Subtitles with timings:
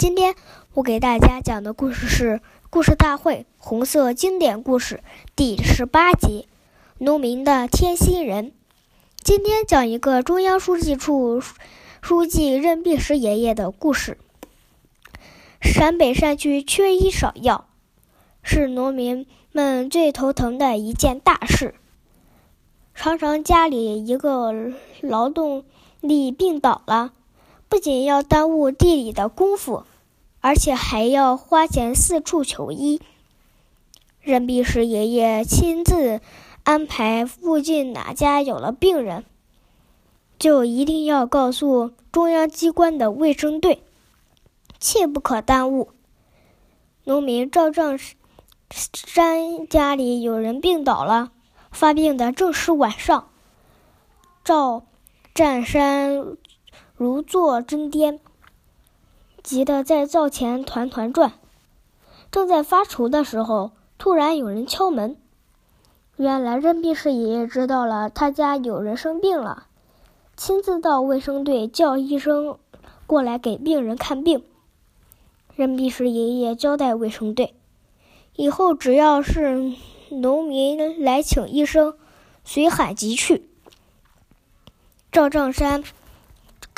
[0.00, 0.34] 今天
[0.72, 2.36] 我给大家讲的故事是
[2.70, 5.02] 《故事大会》红色经典故事
[5.36, 6.48] 第十八集
[7.04, 8.46] 《农民的贴心人》。
[9.22, 11.42] 今天讲一个中央书记处
[12.00, 14.16] 书记任弼时爷爷的故事。
[15.60, 17.68] 陕北山区缺医少药，
[18.42, 21.74] 是农民们最头疼的一件大事。
[22.94, 24.54] 常常家里一个
[25.02, 25.66] 劳动
[26.00, 27.12] 力病倒了，
[27.70, 29.84] 不仅要耽误地里的功夫。
[30.42, 33.02] 而且还要花钱四处求医。
[34.22, 36.22] 任弼时爷爷亲自
[36.62, 39.26] 安排，附近哪家有了病人，
[40.38, 43.82] 就一定要告诉中央机关的卫生队，
[44.78, 45.90] 切不可耽误。
[47.04, 47.98] 农民赵正
[48.70, 51.32] 山家里有人病倒了，
[51.70, 53.28] 发病的正是晚上。
[54.42, 54.84] 赵
[55.34, 56.38] 占山
[57.00, 58.18] 如坐针毡。
[59.42, 61.32] 急得在灶前团团转，
[62.30, 65.16] 正在发愁的时候，突然有人敲门。
[66.16, 69.68] 原来任弼时爷爷知道了他家有人生病了，
[70.36, 72.58] 亲自到卫生队叫医生
[73.06, 74.44] 过来给病人看病。
[75.56, 77.54] 任弼时爷爷交代卫生队，
[78.36, 79.72] 以后只要是
[80.10, 81.94] 农民来请医生，
[82.44, 83.48] 随喊即去。
[85.10, 85.82] 赵正山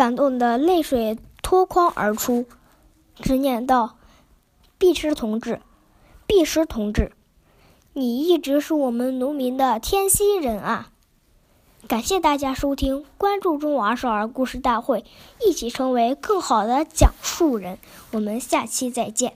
[0.00, 1.18] 感动的泪水。
[1.42, 2.46] 脱眶而出，
[3.16, 3.98] 直念道
[4.78, 5.60] ：“弼时同志，
[6.26, 7.12] 弼时同志，
[7.92, 10.90] 你一直是我们农民的天心人啊！”
[11.86, 15.04] 感谢大家收听，关注中华少儿故事大会，
[15.44, 17.78] 一起成为更好的讲述人。
[18.12, 19.34] 我们下期再见。